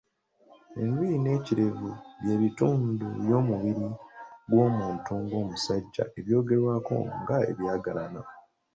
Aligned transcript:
Enviiri 0.81 1.17
n'ekirevu 1.21 1.89
byebitundu 2.21 3.05
by’omubiri 3.23 3.87
gw’omuntu 4.49 5.11
nga 5.23 5.39
musajja 5.47 6.03
ebyogerwako 6.19 6.95
nga 7.21 7.37
ebyagalana. 7.51 8.21